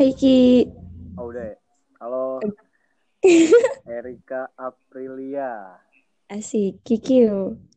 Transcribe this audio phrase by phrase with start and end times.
[0.00, 0.64] Hai Ki.
[1.20, 1.56] Oh udah ya.
[2.00, 2.40] Halo
[4.00, 5.76] Erika Aprilia.
[6.24, 7.28] Asik, Kiki.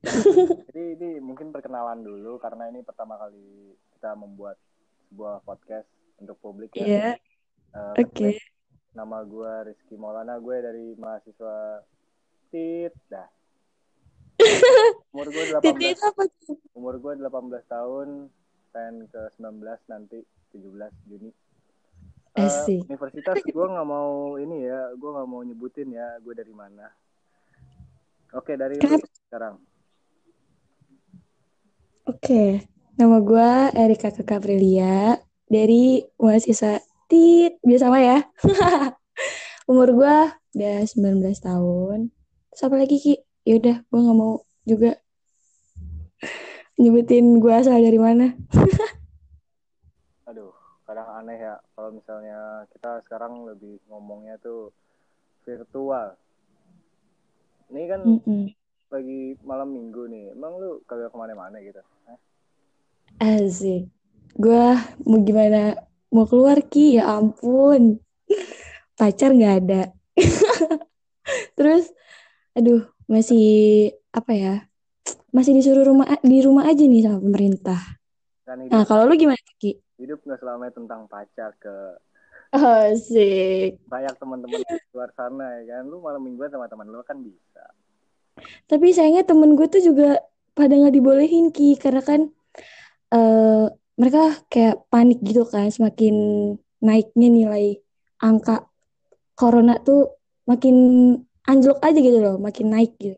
[0.72, 4.56] Jadi ini mungkin perkenalan dulu karena ini pertama kali kita membuat
[5.12, 5.84] sebuah podcast
[6.24, 6.88] untuk publik ya.
[6.88, 7.10] Iya,
[7.76, 8.40] Eh, oke.
[8.96, 11.84] Nama gue Rizky Maulana, gue dari mahasiswa
[12.56, 12.96] TIT.
[13.12, 13.28] Dah.
[15.12, 16.56] Umur gue 18 Titik apa tuh?
[16.72, 17.28] umur gue 18
[17.68, 18.32] tahun,
[18.72, 19.60] pengen ke 19
[19.92, 20.24] nanti
[20.56, 21.43] 17 Juni.
[22.34, 22.90] Eh, Asik.
[22.90, 26.90] universitas gue nggak mau ini ya, gue nggak mau nyebutin ya, gue dari mana.
[28.34, 29.06] Oke dari lu Kenapa?
[29.30, 29.56] sekarang.
[32.10, 32.66] Oke,
[32.98, 37.62] nama gue Erika Kekaprilia dari mahasiswa TIT.
[37.62, 38.26] Biasa sama ya.
[39.72, 40.16] Umur gue
[40.58, 42.10] udah 19 tahun.
[42.50, 43.14] Terus apa lagi Ki?
[43.46, 44.98] Yaudah, gue gak mau juga
[46.82, 48.34] nyebutin gue asal dari mana.
[50.94, 54.70] Kadang aneh ya kalau misalnya kita sekarang lebih ngomongnya tuh
[55.42, 56.14] virtual.
[57.74, 58.54] Ini kan Mm-mm.
[58.94, 61.82] lagi malam minggu nih, emang lu kagak ke mana-mana gitu?
[62.06, 62.22] Hah?
[63.26, 63.90] Asik.
[64.38, 64.66] Gue
[65.10, 65.82] mau gimana?
[66.14, 67.02] Mau keluar Ki?
[67.02, 67.98] Ya ampun.
[69.02, 69.90] Pacar gak ada.
[71.58, 71.90] Terus,
[72.54, 74.70] aduh, masih apa ya?
[75.34, 77.82] Masih disuruh rumah di rumah aja nih sama pemerintah.
[78.70, 79.82] Nah, kalau lu gimana Ki?
[80.04, 81.98] Hidup nggak selamanya tentang pacar ke
[82.54, 83.82] Asik.
[83.90, 85.90] banyak teman-teman di luar sana ya kan.
[85.90, 87.66] Lu malam mingguan sama teman lu kan bisa.
[88.70, 90.22] Tapi sayangnya temen gue tuh juga
[90.54, 92.30] pada nggak dibolehin Ki karena kan
[93.10, 93.66] eh
[93.98, 96.14] mereka kayak panik gitu kan semakin
[96.82, 97.82] naiknya nilai
[98.22, 98.70] angka
[99.34, 100.76] corona tuh makin
[101.48, 103.18] anjlok aja gitu loh, makin naik gitu.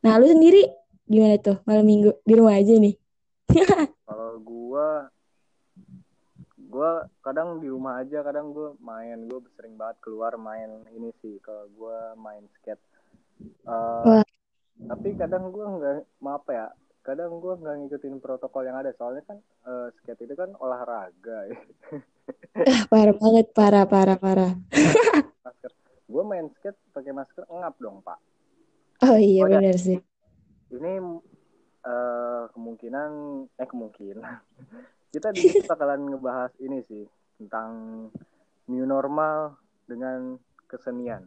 [0.00, 0.66] Nah, lu sendiri
[1.04, 2.94] gimana tuh malam minggu di rumah aja nih?
[4.08, 5.10] Kalau gua
[6.70, 6.90] gua
[7.20, 11.36] kadang di rumah aja, kadang gua main, gua sering banget keluar main ini sih.
[11.40, 12.80] Kalau gua main skate.
[13.66, 14.24] Wah.
[14.80, 16.68] tapi kadang gua nggak maaf ya
[17.00, 21.58] kadang gua nggak ngikutin protokol yang ada soalnya kan eh, skate itu kan olahraga ya
[22.60, 24.52] Ah, parah banget, parah, parah, parah.
[25.44, 25.72] masker
[26.06, 28.20] gua main skate pakai masker ngap dong pak
[29.02, 29.56] Oh iya Oh, ya.
[29.58, 29.96] benar sih.
[30.70, 30.92] ini
[31.82, 33.10] eh, kemungkinan
[33.54, 34.32] eh kemungkinan
[35.10, 37.04] kita di sini bakalan ngebahas ini sih
[37.36, 37.70] tentang
[38.66, 41.26] new normal dengan kesenian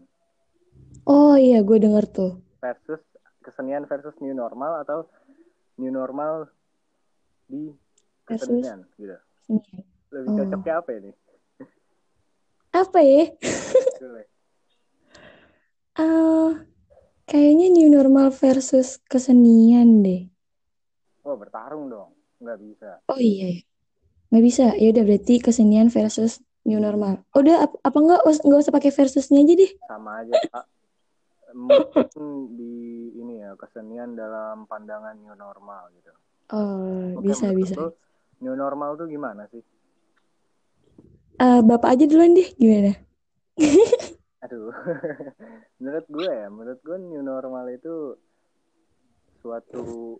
[1.03, 2.31] Oh iya, gue denger tuh.
[2.63, 3.03] versus
[3.43, 5.03] kesenian versus new normal atau
[5.75, 6.47] new normal
[7.45, 7.67] di
[8.23, 9.17] Versus kesenian gitu
[10.15, 10.37] lebih Oh.
[10.39, 11.11] cocoknya apa ini
[12.73, 13.29] Apa ya?
[15.93, 16.57] Ah,
[17.29, 20.25] kayaknya new normal versus kesenian deh.
[21.21, 22.89] Oh bertarung dong, nggak bisa.
[23.05, 23.61] Oh iya, ya.
[24.33, 24.73] Nggak bisa.
[24.81, 27.21] Ya udah berarti kesenian versus new normal.
[27.37, 29.71] Udah ap- apa nggak us- nggak usah pakai versusnya aja deh.
[29.85, 30.65] Sama aja Pak.
[31.53, 32.73] Mungkin di
[33.13, 36.09] ini ya kesenian dalam pandangan new normal gitu.
[36.49, 37.77] Oh Oke, bisa bisa.
[38.41, 39.61] new normal tuh gimana sih?
[41.37, 42.97] Eh, bapak aja duluan deh gimana?
[44.43, 44.73] Aduh,
[45.79, 48.17] menurut gue ya, menurut gue new normal itu
[49.39, 50.17] suatu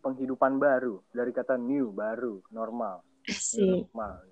[0.00, 3.02] penghidupan baru dari kata new baru normal.
[3.28, 3.88] Asik.
[3.92, 4.24] normal.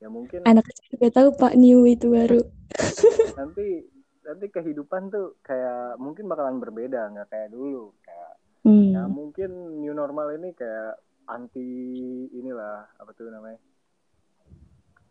[0.00, 2.40] Ya mungkin Anak kecil juga tahu Pak New itu baru.
[3.38, 3.84] nanti
[4.24, 7.92] nanti kehidupan tuh kayak mungkin bakalan berbeda nggak kayak dulu.
[8.00, 8.32] Kayak
[8.92, 9.12] ya Hmm.
[9.16, 11.64] mungkin new normal ini kayak anti
[12.32, 13.56] inilah apa tuh namanya?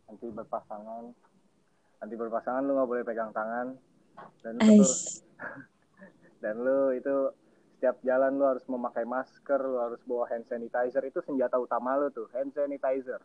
[0.09, 1.05] Anti berpasangan.
[2.01, 3.73] Anti berpasangan lu nggak boleh pegang tangan.
[4.41, 4.77] Dan lu
[6.43, 7.15] dan lu itu
[7.79, 12.11] setiap jalan lu harus memakai masker lu harus bawa hand sanitizer itu senjata utama lu
[12.11, 13.23] tuh hand sanitizer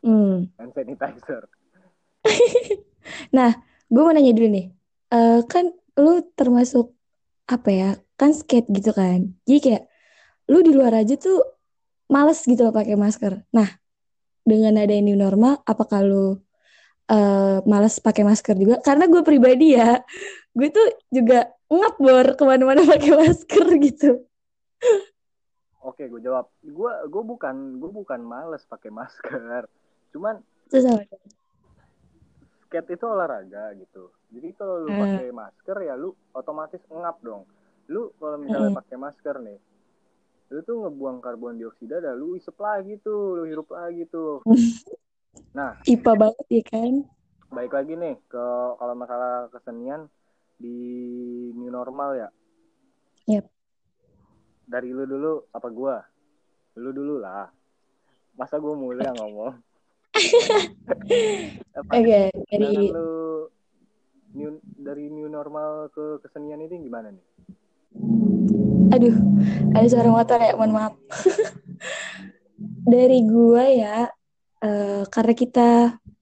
[0.00, 0.46] Hmm.
[0.56, 1.50] hand sanitizer
[3.36, 3.50] Nah,
[3.88, 4.66] gue mau nanya dulu nih.
[5.10, 6.94] Eh, kan lu termasuk
[7.50, 7.90] apa ya?
[8.14, 9.34] Kan skate gitu kan.
[9.48, 9.84] Jadi kayak
[10.52, 11.40] lu di luar aja tuh
[12.10, 13.44] males gitu loh pakai masker.
[13.54, 13.68] Nah,
[14.44, 16.38] dengan ada new normal, apakah lu
[17.10, 18.76] eh, males pakai masker juga?
[18.84, 19.98] Karena gue pribadi ya,
[20.54, 24.10] gue tuh juga ngap bor ke mana-mana pakai masker gitu.
[25.80, 29.64] oke gue jawab gue gue bukan gue bukan males pakai masker
[30.10, 30.42] cuman
[32.60, 34.14] skate itu olahraga gitu.
[34.30, 34.94] Jadi kalau lu Eh.
[34.94, 37.42] pakai masker ya lu otomatis ngap dong.
[37.88, 38.78] Lu kalau misalnya Mm-mm.
[38.78, 39.58] pakai masker nih,
[40.48, 44.38] lu tuh ngebuang karbon dioksida dan lu isep lagi tuh, lu hirup lagi tuh.
[45.50, 46.94] Nah, IPA banget ya kan?
[47.50, 48.44] baik lagi nih ke
[48.78, 50.06] kalau masalah kesenian
[50.60, 50.76] di
[51.56, 52.28] new normal ya.
[53.26, 53.48] Yep.
[54.68, 56.04] Dari lu dulu apa gua?
[56.76, 57.48] Lu dulu lah.
[58.36, 59.56] Masa gua mulu yang ngomong?
[61.96, 62.30] Oke, nih?
[62.50, 63.10] dari lu
[64.36, 67.26] new, dari new normal ke kesenian ini gimana nih?
[68.90, 69.14] aduh,
[69.74, 70.94] ada suara motor ya, mohon maaf.
[72.92, 74.10] dari gua ya,
[74.62, 75.70] eh, karena kita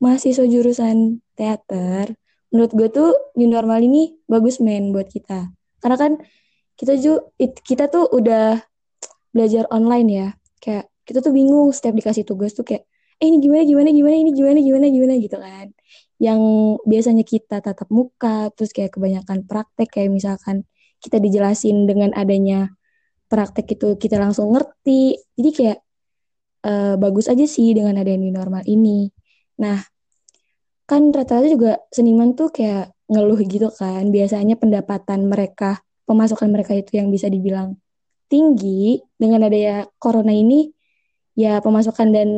[0.00, 2.12] mahasiswa jurusan teater,
[2.52, 5.52] menurut gue tuh new normal ini bagus men buat kita.
[5.80, 6.12] Karena kan
[6.78, 8.60] kita ju kita tuh udah
[9.34, 10.28] belajar online ya.
[10.62, 12.84] Kayak kita tuh bingung setiap dikasih tugas tuh kayak
[13.18, 15.66] eh ini gimana gimana gimana ini gimana gimana gimana gitu kan.
[16.18, 16.40] Yang
[16.86, 20.66] biasanya kita tatap muka terus kayak kebanyakan praktek kayak misalkan
[20.98, 22.74] kita dijelasin dengan adanya
[23.30, 25.18] praktek itu kita langsung ngerti.
[25.36, 25.78] Jadi kayak
[26.66, 29.10] uh, bagus aja sih dengan adanya new normal ini.
[29.62, 29.78] Nah,
[30.88, 34.08] kan rata-rata juga seniman tuh kayak ngeluh gitu kan.
[34.08, 37.76] Biasanya pendapatan mereka, pemasukan mereka itu yang bisa dibilang
[38.28, 40.68] tinggi dengan adanya corona ini
[41.38, 42.28] ya pemasukan dan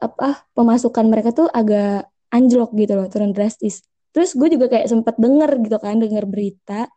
[0.00, 3.82] apa pemasukan mereka tuh agak anjlok gitu loh, turun drastis.
[4.14, 6.90] Terus gue juga kayak sempet denger gitu kan, denger berita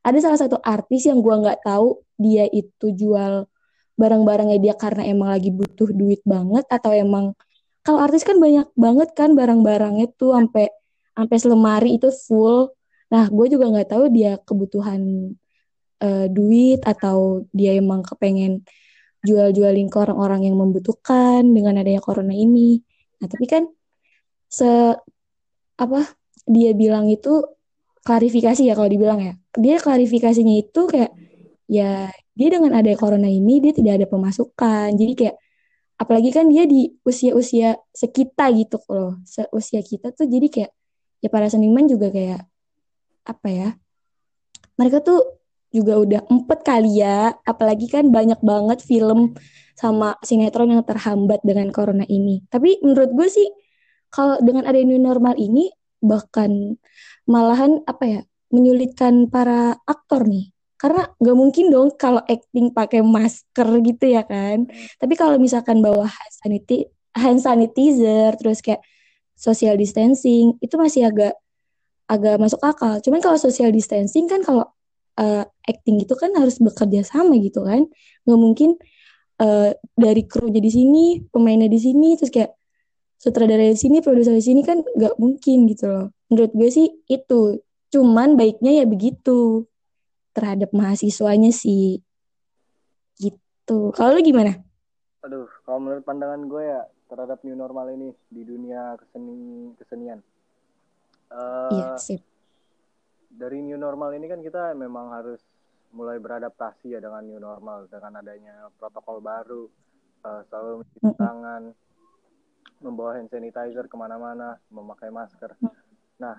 [0.00, 3.44] ada salah satu artis yang gue nggak tahu dia itu jual
[4.00, 7.36] barang-barangnya dia karena emang lagi butuh duit banget atau emang
[7.80, 10.68] kalau artis kan banyak banget kan barang-barangnya tuh sampai
[11.16, 12.72] sampai selemari itu full.
[13.10, 15.32] Nah, gue juga nggak tahu dia kebutuhan
[16.04, 18.62] uh, duit atau dia emang kepengen
[19.26, 22.80] jual-jualin ke orang-orang yang membutuhkan dengan adanya corona ini.
[23.20, 23.68] Nah, tapi kan
[24.48, 24.96] se
[25.80, 26.00] apa
[26.48, 27.44] dia bilang itu
[28.04, 29.34] klarifikasi ya kalau dibilang ya.
[29.56, 31.12] Dia klarifikasinya itu kayak
[31.68, 34.96] ya dia dengan adanya corona ini dia tidak ada pemasukan.
[34.96, 35.36] Jadi kayak
[36.00, 39.20] apalagi kan dia di usia-usia sekita gitu loh.
[39.28, 40.72] Seusia kita tuh jadi kayak
[41.20, 42.48] ya para seniman juga kayak
[43.28, 43.68] apa ya?
[44.80, 49.36] Mereka tuh juga udah empat kali ya, apalagi kan banyak banget film
[49.76, 52.42] sama sinetron yang terhambat dengan corona ini.
[52.48, 53.48] Tapi menurut gue sih
[54.08, 55.68] kalau dengan ada new normal ini
[56.00, 56.80] bahkan
[57.28, 58.20] malahan apa ya
[58.50, 60.50] menyulitkan para aktor nih
[60.80, 64.64] karena nggak mungkin dong kalau acting pakai masker gitu ya kan.
[64.96, 68.80] Tapi kalau misalkan bawa hand, sanitizer, hand sanitizer terus kayak
[69.36, 71.36] social distancing itu masih agak
[72.08, 72.96] agak masuk akal.
[73.04, 74.64] Cuman kalau social distancing kan kalau
[75.20, 77.84] uh, acting itu kan harus bekerja sama gitu kan.
[78.24, 78.70] Nggak mungkin
[79.36, 82.56] uh, dari krunya di sini pemainnya di sini terus kayak
[83.20, 86.06] sutradara di sini produser di sini kan nggak mungkin gitu loh.
[86.32, 87.60] Menurut gue sih itu.
[87.90, 89.68] Cuman baiknya ya begitu
[90.32, 92.02] terhadap mahasiswanya sih.
[93.18, 93.78] Gitu.
[93.94, 94.58] Kalau lu gimana?
[95.26, 96.80] Aduh kalau menurut pandangan gue ya
[97.10, 100.20] terhadap new normal ini di dunia keseni kesenian.
[101.30, 102.26] Uh, iya sip.
[103.30, 105.38] dari new normal ini kan kita memang harus
[105.94, 109.70] mulai beradaptasi ya dengan new normal dengan adanya protokol baru
[110.26, 111.22] uh, selalu mencuci mm -hmm.
[111.22, 111.62] tangan
[112.80, 115.52] membawa hand sanitizer ke mana-mana, memakai masker.
[116.16, 116.36] Nah,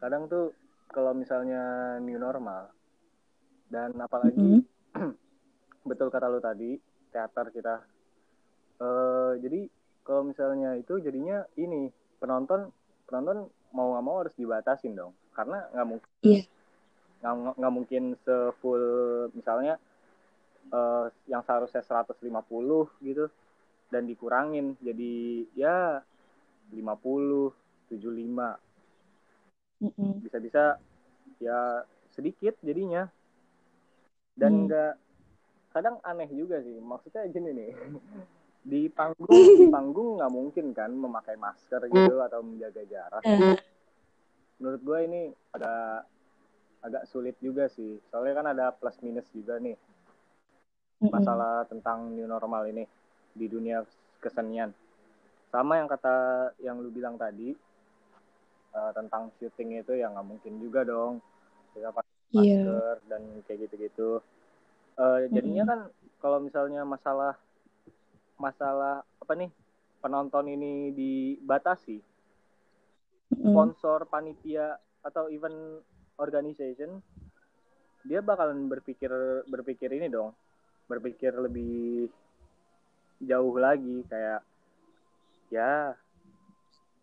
[0.00, 0.56] kadang tuh
[0.88, 2.72] kalau misalnya new normal
[3.68, 5.12] dan apalagi mm-hmm.
[5.90, 7.80] betul kata lu tadi teater kita,
[8.84, 9.64] uh, jadi
[10.04, 11.88] kalau misalnya itu jadinya ini
[12.20, 12.68] penonton
[13.08, 16.44] penonton mau nggak mau harus dibatasin dong, karena nggak mungkin yeah.
[17.32, 18.84] nggak mungkin sefull
[19.32, 19.80] misalnya
[20.72, 22.20] uh, yang seharusnya 150
[23.04, 23.28] gitu
[23.88, 24.76] dan dikurangin.
[24.84, 26.04] Jadi ya
[26.68, 30.76] 50 75 bisa-bisa
[31.40, 31.80] ya
[32.12, 33.08] sedikit jadinya
[34.38, 35.02] dan enggak mm.
[35.74, 37.70] kadang aneh juga sih maksudnya gini nih
[38.70, 39.28] di panggung
[39.58, 43.56] di panggung nggak mungkin kan memakai masker gitu atau menjaga jarak mm.
[44.62, 46.02] menurut gue ini ada
[46.78, 49.74] agak sulit juga sih soalnya kan ada plus minus juga nih
[50.98, 52.82] masalah tentang new normal ini
[53.30, 53.86] di dunia
[54.18, 54.74] kesenian.
[55.48, 57.54] Sama yang kata yang lu bilang tadi
[58.74, 61.22] uh, tentang syuting itu ya nggak mungkin juga dong
[61.72, 62.17] kita pakai.
[62.32, 63.08] Masker yeah.
[63.08, 64.20] dan kayak gitu-gitu.
[64.98, 65.70] Uh, jadinya mm.
[65.70, 65.80] kan
[66.18, 67.38] kalau misalnya masalah
[68.38, 69.50] masalah apa nih
[70.02, 72.02] penonton ini dibatasi,
[73.32, 73.42] mm.
[73.46, 75.80] sponsor panitia atau event
[76.18, 76.98] organization
[78.06, 79.10] dia bakalan berpikir
[79.46, 80.34] berpikir ini dong
[80.88, 82.08] berpikir lebih
[83.22, 84.40] jauh lagi kayak
[85.52, 85.92] ya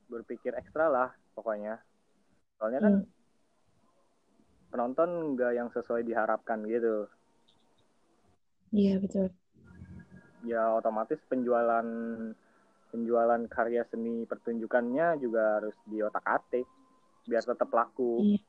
[0.07, 1.81] berpikir ekstra lah pokoknya
[2.57, 3.14] soalnya kan hmm.
[4.75, 7.07] Penonton nggak yang sesuai diharapkan gitu.
[8.75, 9.31] Iya betul.
[10.43, 11.87] Ya otomatis penjualan
[12.91, 16.67] penjualan karya seni pertunjukannya juga harus diotak atik
[17.23, 18.35] biar tetap laku.
[18.35, 18.39] Iya.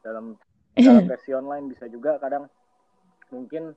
[0.00, 0.32] dalam
[0.72, 2.48] dalam versi online bisa juga kadang
[3.28, 3.76] mungkin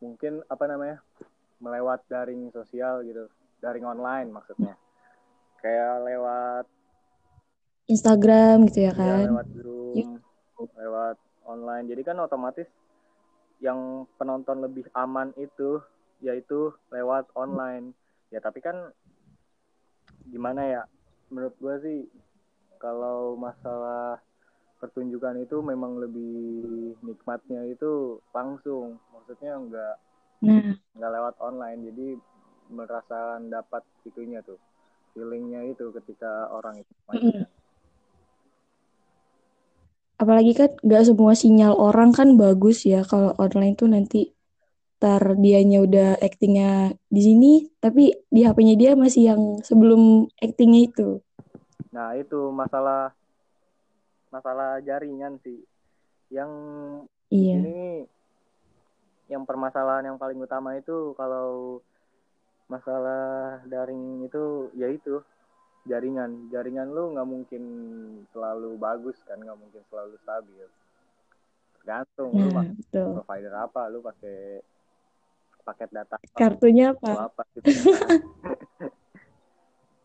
[0.00, 1.00] mungkin apa namanya
[1.56, 3.28] melewat daring sosial gitu
[3.60, 4.76] daring online maksudnya.
[5.60, 6.66] Kayak lewat
[7.88, 9.24] Instagram gitu ya ya kan?
[9.32, 10.25] lewat Zoom
[10.58, 11.86] lewat online.
[11.92, 12.68] Jadi kan otomatis
[13.60, 15.80] yang penonton lebih aman itu
[16.20, 17.92] yaitu lewat online.
[18.32, 18.92] Ya tapi kan
[20.28, 20.82] gimana ya?
[21.28, 21.98] Menurut gue sih
[22.76, 24.20] kalau masalah
[24.76, 29.00] pertunjukan itu memang lebih nikmatnya itu langsung.
[29.12, 29.94] Maksudnya enggak
[30.44, 31.80] nah nggak lewat online.
[31.92, 32.08] Jadi
[32.66, 34.58] merasakan dapat itunya tuh
[35.14, 36.92] feelingnya itu ketika orang itu.
[40.16, 44.32] Apalagi kan nggak semua sinyal orang kan bagus ya kalau online tuh nanti
[44.96, 51.08] tar dianya udah actingnya di sini tapi di HP-nya dia masih yang sebelum actingnya itu.
[51.92, 53.12] Nah itu masalah
[54.32, 55.60] masalah jaringan sih.
[56.32, 56.50] Yang
[57.28, 57.60] iya.
[57.60, 57.80] sini
[59.26, 61.78] yang permasalahan yang paling utama itu kalau
[62.66, 65.22] masalah daring itu yaitu
[65.86, 66.50] jaringan.
[66.50, 67.62] Jaringan lu nggak mungkin
[68.34, 70.66] selalu bagus kan nggak mungkin selalu stabil.
[71.80, 73.10] Tergantung lu nah pakai betul.
[73.22, 74.38] provider apa lu pakai
[75.66, 77.30] paket data apa kartunya apa?
[77.30, 77.66] apa gitu.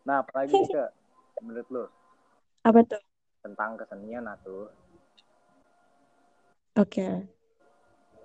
[0.02, 0.84] Nah apalagi ke
[1.46, 1.86] menurut lu?
[2.66, 2.98] Apa tuh?
[3.46, 4.66] Tentang kesenian atau
[6.74, 7.08] oke.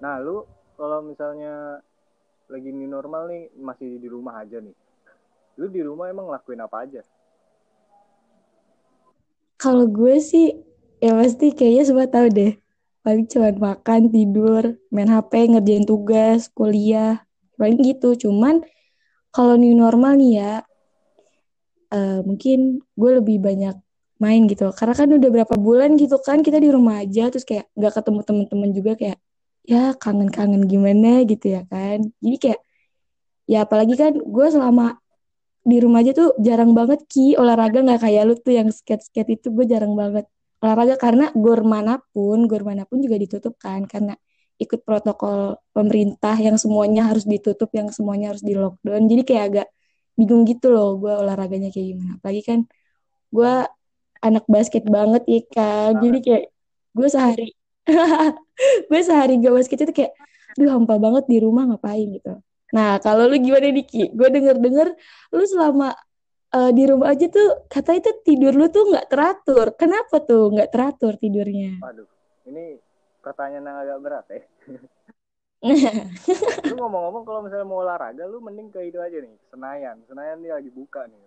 [0.00, 0.48] Nah lu
[0.80, 1.84] kalau misalnya
[2.48, 4.72] lagi new normal nih masih di rumah aja nih.
[5.60, 7.04] Lu di rumah emang ngelakuin apa aja
[9.66, 10.54] kalau gue sih
[11.02, 12.54] ya pasti kayaknya semua tahu deh.
[13.02, 17.26] Paling cuma makan tidur main HP ngerjain tugas kuliah.
[17.58, 18.14] Paling gitu.
[18.14, 18.62] Cuman
[19.34, 20.52] kalau new normal nih ya
[21.90, 23.74] eh, mungkin gue lebih banyak
[24.22, 24.70] main gitu.
[24.70, 27.26] Karena kan udah berapa bulan gitu kan kita di rumah aja.
[27.34, 29.18] Terus kayak nggak ketemu temen-temen juga kayak
[29.66, 31.26] ya kangen-kangen gimana?
[31.26, 32.06] gitu ya kan.
[32.22, 32.60] Jadi kayak
[33.50, 35.02] ya apalagi kan gue selama
[35.66, 37.34] di rumah aja tuh jarang banget ki.
[37.42, 40.24] Olahraga nggak kayak lu tuh yang skate-skate itu gue jarang banget.
[40.62, 44.14] Olahraga karena gor mana pun gor mana pun juga ditutup kan karena
[44.56, 49.02] ikut protokol pemerintah yang semuanya harus ditutup yang semuanya harus di lockdown.
[49.10, 49.68] Jadi kayak agak
[50.16, 52.10] bingung gitu loh gue olahraganya kayak gimana.
[52.22, 52.58] Apalagi kan
[53.34, 53.52] gue
[54.22, 55.92] anak basket banget ya kan.
[55.98, 56.44] Jadi kayak
[56.96, 57.48] gue sehari
[58.90, 60.12] gue sehari gak basket itu kayak
[60.56, 62.08] duh hampa banget di rumah ngapain?
[62.16, 62.32] gitu
[62.74, 64.10] nah kalau lu gimana Diki?
[64.10, 64.88] Gue denger denger
[65.34, 65.94] lu selama
[66.54, 69.66] eh, di rumah aja tuh kata itu tidur lu tuh nggak teratur.
[69.78, 71.78] Kenapa tuh nggak teratur tidurnya?
[71.82, 72.08] Waduh
[72.46, 72.78] ini
[73.22, 74.42] pertanyaan yang agak berat ya
[76.70, 79.96] lu ngomong-ngomong kalau misalnya mau olahraga lu mending ke itu aja nih Senayan.
[80.06, 81.18] Senayan ini lagi buka nih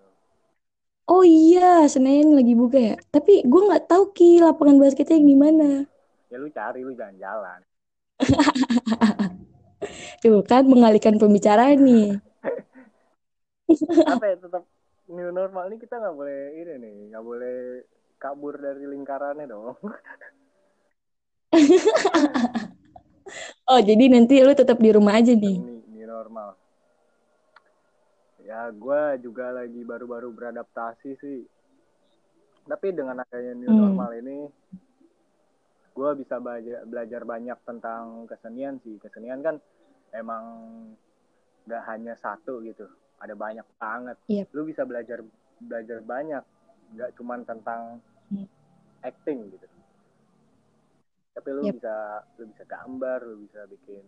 [1.09, 2.95] oh iya Senayan lagi buka ya?
[3.09, 5.67] Tapi gue nggak tahu ki lapangan basketnya yang gimana
[6.29, 7.59] ya lu cari lu jalan-jalan
[10.23, 12.07] tuh kan mengalihkan pembicaraan nih.
[14.05, 14.63] Apa ya tetap
[15.09, 17.55] new normal ini kita nggak boleh ini nih nggak boleh
[18.21, 19.77] kabur dari lingkarannya dong.
[23.69, 25.61] Oh jadi nanti lu tetap di rumah aja nih?
[25.61, 26.57] Ini new normal.
[28.41, 31.39] Ya gue juga lagi baru-baru beradaptasi sih.
[32.65, 33.77] Tapi dengan adanya new Hmm.
[33.77, 34.37] normal ini
[35.99, 39.59] gue bisa belajar belajar banyak tentang kesenian sih kesenian kan
[40.15, 40.43] emang
[41.67, 42.87] nggak hanya satu gitu
[43.19, 44.47] ada banyak banget Yep.
[44.55, 45.19] lu bisa belajar
[45.59, 46.43] belajar banyak
[46.95, 47.99] nggak cuman tentang
[48.31, 48.47] Hmm.
[49.01, 49.67] acting gitu
[51.35, 51.75] tapi lu Yep.
[51.75, 51.95] bisa
[52.37, 54.05] lu bisa gambar lu bisa bikin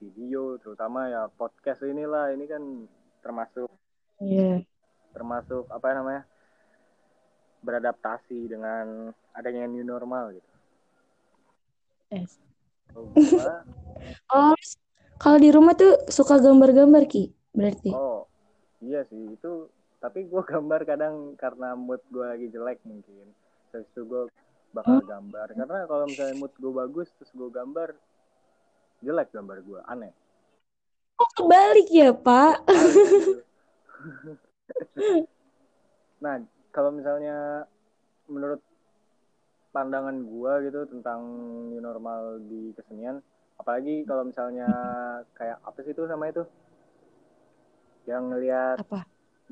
[0.00, 2.62] video terutama ya podcast inilah ini kan
[3.20, 3.68] termasuk
[4.16, 4.64] Iya.
[5.12, 6.24] termasuk apa namanya
[7.60, 10.55] beradaptasi dengan adanya new normal gitu
[12.10, 13.54] Kalau gua
[14.34, 14.54] Oh,
[15.18, 17.90] kalau di rumah tuh suka gambar-gambar Ki, berarti.
[17.90, 18.28] oh
[18.84, 19.66] iya sih itu
[19.98, 23.32] tapi gue gambar kadang karena mood gue lagi jelek mungkin
[23.72, 24.28] terus itu gue
[24.76, 27.96] bakal gambar karena kalau misalnya mood gue bagus terus gue gambar
[29.00, 30.12] jelek gambar gue aneh
[31.16, 32.68] Oh, kebalik ya, Pak.
[32.68, 33.40] Gitu.
[36.22, 36.36] nah
[36.68, 37.64] kalau misalnya
[38.28, 38.60] menurut
[39.76, 41.20] pandangan gue gitu tentang
[41.68, 43.20] new normal di kesenian.
[43.60, 44.68] Apalagi kalau misalnya
[45.36, 46.48] kayak apa sih itu sama itu?
[48.08, 48.78] Yang ngelihat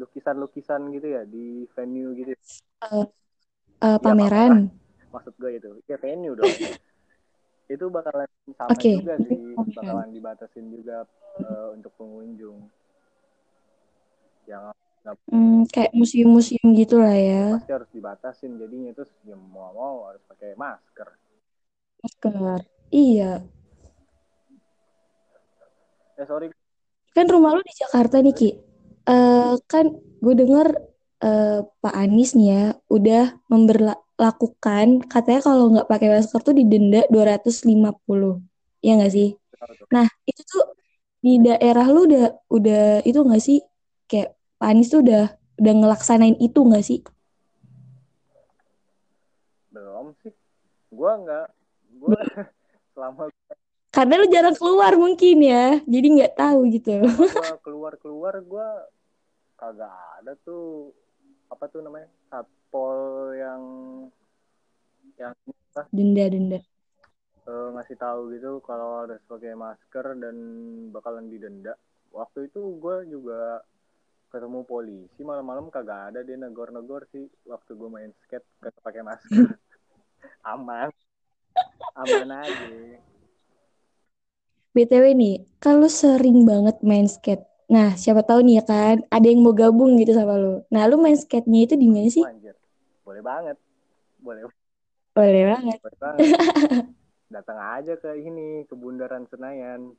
[0.00, 3.06] lukisan-lukisan gitu ya di venue gitu eh,
[3.84, 4.72] Iya, pameran.
[5.12, 5.70] maksud gue itu.
[5.84, 6.48] Ya venue dong.
[7.68, 8.96] Itu bakalan sama Oke.
[8.96, 9.56] juga sih.
[9.76, 11.04] Bakalan dibatasin juga
[11.36, 12.64] eh, untuk pengunjung
[15.28, 17.44] Hmm, kayak museum-museum gitu lah ya.
[17.60, 21.08] pasti harus dibatasin jadinya itu ya mau mau harus pakai masker
[22.04, 22.60] Masker.
[22.92, 23.40] Iya.
[26.14, 26.52] eh sorry
[27.14, 28.50] Kan rumah lu di Jakarta nih, Ki.
[29.06, 29.86] Eh, kan
[30.24, 30.68] gue denger
[31.22, 38.42] eh, Pak Anies nih ya udah memberlakukan katanya kalau nggak pakai masker tuh didenda 250.
[38.82, 39.28] Ya nggak sih?
[39.94, 40.64] Nah, itu tuh
[41.24, 43.58] di daerah lu udah udah itu nggak sih?
[44.10, 44.34] Kayak
[44.64, 45.28] Pak Anies tuh udah
[45.60, 47.04] udah ngelaksanain itu nggak sih?
[49.68, 50.32] belum sih
[50.88, 51.46] gue nggak
[52.00, 52.08] gue
[52.96, 53.28] selama
[53.92, 56.96] Karena lu jarang keluar mungkin ya, jadi nggak tahu gitu.
[56.96, 57.28] gue
[57.68, 58.68] keluar keluar gue
[59.54, 60.96] kagak ada tuh
[61.52, 62.96] apa tuh namanya satpol
[63.36, 63.62] yang
[65.20, 66.64] yang apa, Denda-denda.
[67.44, 70.36] eh, ngasih tahu gitu kalau harus pakai masker dan
[70.88, 71.76] bakalan didenda
[72.08, 73.60] waktu itu gue juga
[74.34, 79.54] ketemu polisi malam-malam kagak ada dia negor-negor sih waktu gue main skate kagak pakai masker
[80.52, 80.90] aman
[81.94, 82.66] aman aja
[84.74, 87.46] BTW nih, kalau sering banget main skate.
[87.70, 90.66] Nah, siapa tahu nih ya kan, ada yang mau gabung gitu sama lu.
[90.66, 92.26] Nah, lu main skate-nya itu di mana sih?
[92.26, 92.58] Anjir.
[93.06, 93.56] boleh banget
[94.18, 94.42] boleh
[95.14, 95.78] Boleh banget.
[95.78, 96.26] boleh banget
[97.34, 99.94] datang aja ke ini ke Bundaran Senayan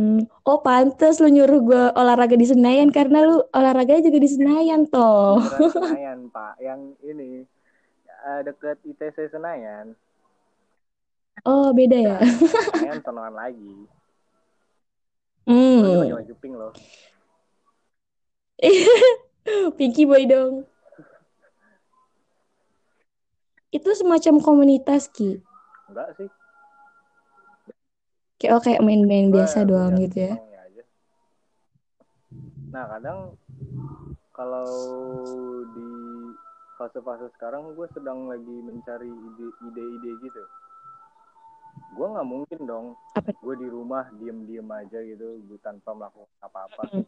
[0.00, 0.24] Hmm.
[0.48, 5.36] Oh, pantes lu nyuruh gue olahraga di Senayan karena lu olahraganya juga di Senayan toh.
[5.76, 7.44] Senayan pak yang ini
[8.08, 9.92] eh, deket ITC Senayan
[11.44, 12.16] Oh, beda ya?
[12.80, 13.84] Senayan sonoan lagi
[15.44, 15.84] Hmm.
[15.84, 16.72] Gue lagi ping loh
[19.80, 20.68] Pinky Boy dong.
[23.72, 25.40] Itu semacam komunitas, Ki.
[25.88, 26.28] enggak sih
[28.40, 30.34] Kayak, oh, kayak main-main biasa doang punya gitu ya.
[30.34, 30.82] aja.
[32.70, 33.18] nah kadang
[34.32, 34.70] kalau
[35.68, 35.90] di
[36.74, 40.42] fase-fase sekarang gue sedang lagi mencari ide- ide-ide gitu
[41.90, 42.86] gue nggak mungkin dong
[43.42, 47.04] gue di rumah diem-diem aja gitu gue tanpa melakukan apa-apa Hmm.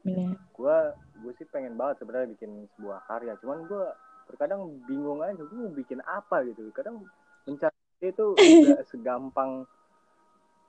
[0.00, 0.32] Bener.
[0.56, 0.76] gue
[1.20, 3.84] gue sih pengen banget sebenarnya bikin sebuah karya cuman gue
[4.26, 7.04] terkadang bingung aja gue mau bikin apa gitu kadang
[7.44, 8.26] mencari itu
[8.64, 9.68] nggak segampang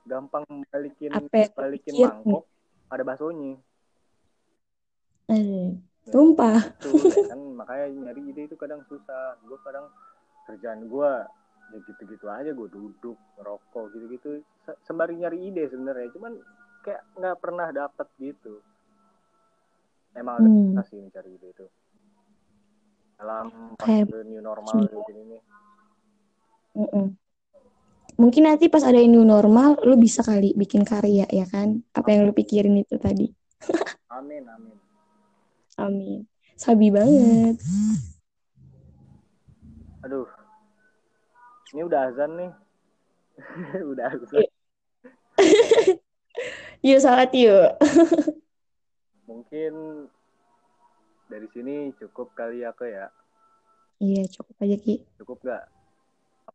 [0.02, 2.44] gampang balikin ya, balikin mangkok
[2.88, 3.56] ada baksonya.
[5.30, 5.72] Eh,
[6.04, 6.20] itu
[7.16, 9.38] ya kan makanya nyari ide itu kadang susah.
[9.46, 9.86] Gue kadang
[10.44, 11.12] kerjaan gue
[11.72, 14.30] ya gitu-gitu aja gue duduk ngerokok gitu-gitu.
[14.66, 16.10] Se- sembari nyari ide sebenarnya.
[16.12, 16.36] Cuman
[16.82, 18.60] kayak nggak pernah dapet gitu.
[20.12, 20.64] Emang agak Hmm.
[20.68, 21.66] susah sih mencari ide itu.
[23.16, 23.46] Dalam
[23.78, 25.42] Kayak- new normal kayak nih.
[26.72, 27.06] Mm-mm.
[28.22, 31.82] Mungkin nanti pas ada new normal, lu bisa kali bikin karya ya kan?
[31.90, 33.26] Apa yang lu pikirin itu tadi.
[34.08, 34.76] amin amin
[35.74, 36.18] Amin.
[36.54, 37.58] Sabi banget.
[40.02, 40.26] aduh
[41.72, 42.50] ini udah azan nih
[43.94, 44.42] udah azan
[46.86, 47.78] Yuk salat yuk.
[49.24, 49.72] mungkin
[51.30, 53.06] dari sini cukup kali ya ke ya
[54.02, 55.06] Iya cukup aja Ki.
[55.22, 55.70] cukup gak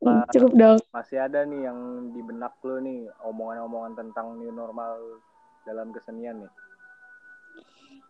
[0.03, 0.79] apa Cukup dong.
[0.93, 1.79] masih ada nih yang
[2.13, 5.21] di benak lo nih omongan-omongan tentang new normal
[5.65, 6.51] dalam kesenian nih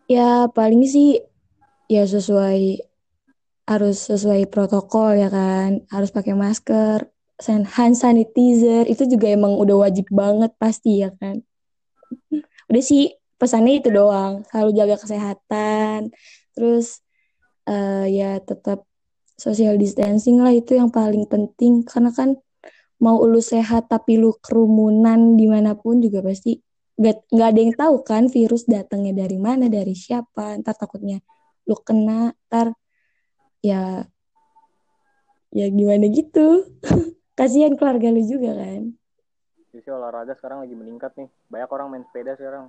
[0.08, 1.20] Ya paling sih
[1.84, 2.80] ya sesuai
[3.68, 5.84] harus sesuai protokol ya kan.
[5.92, 7.04] Harus pakai masker,
[7.44, 11.44] hand sanitizer itu juga emang udah wajib banget pasti ya kan.
[12.72, 14.48] Udah sih pesannya itu doang.
[14.48, 16.08] Selalu jaga kesehatan.
[16.56, 17.04] Terus
[17.68, 18.87] eh, ya tetap
[19.38, 21.86] social distancing lah itu yang paling penting.
[21.86, 22.34] Karena kan
[22.98, 26.58] mau lu sehat tapi lu kerumunan di mana pun juga pasti
[26.98, 30.58] nggak nggak ada yang tahu kan virus datangnya dari mana dari siapa.
[30.58, 31.22] Ntar takutnya
[31.64, 32.74] lu kena ntar
[33.62, 34.02] ya
[35.54, 36.66] ya gimana gitu.
[37.38, 38.98] Kasihan keluarga lu juga kan.
[39.70, 41.30] Sih olahraga sekarang lagi meningkat nih.
[41.46, 42.66] Banyak orang main sepeda sekarang.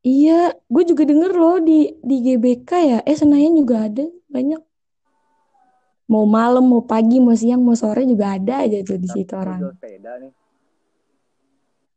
[0.00, 2.98] Iya gue juga denger loh di di GBK ya.
[3.04, 4.08] Eh Senayan juga ada.
[4.32, 4.64] Banyak
[6.06, 9.60] mau malam mau pagi mau siang mau sore juga ada aja tuh di situ orang.
[9.60, 10.32] jual sepeda nih.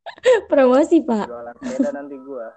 [0.50, 1.28] Promosi pak.
[1.30, 2.48] Jualan sepeda nanti gua.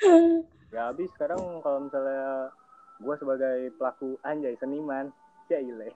[0.70, 2.54] Ya habis sekarang kalau misalnya
[3.02, 5.10] gua sebagai pelaku anjay seniman
[5.50, 5.90] ya ile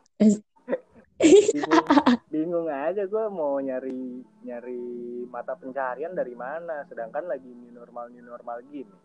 [1.15, 1.87] bingung,
[2.35, 4.83] bingung aja gua mau nyari nyari
[5.31, 8.99] mata pencarian dari mana sedangkan lagi new normal new normal gini.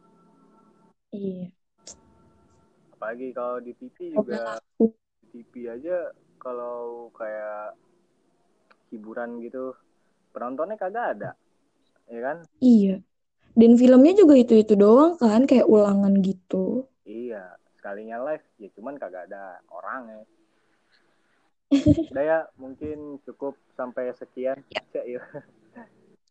[1.14, 1.54] Iya.
[2.98, 4.58] Apalagi kalau di TV juga
[5.30, 7.78] TV aja kalau kayak
[8.90, 9.74] hiburan gitu.
[10.30, 11.32] Penontonnya kagak ada
[12.10, 12.38] ya kan?
[12.62, 13.02] Iya.
[13.58, 16.86] Dan filmnya juga itu itu doang kan kayak ulangan gitu.
[17.06, 20.26] Iya sekalinya live ya cuman kagak ada orangnya.
[22.14, 24.62] Udah ya mungkin cukup sampai sekian.
[24.94, 25.24] Ya, iya.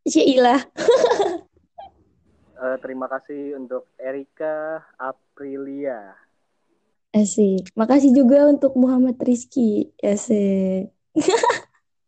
[0.08, 0.62] Cailah
[2.58, 6.14] uh, terima kasih untuk Erika Aprilia.
[7.16, 7.72] Asik.
[7.72, 9.88] Makasih juga untuk Muhammad Rizky.
[10.04, 10.92] Asik.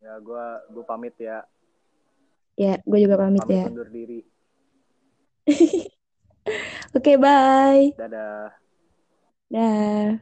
[0.03, 1.41] ya, gue gue pamit ya.
[2.53, 3.65] Ya, gue juga pamit, pamit ya.
[3.65, 4.21] undur diri.
[6.93, 7.89] Oke, okay, bye.
[7.97, 8.53] Dadah.
[9.49, 10.21] Dah.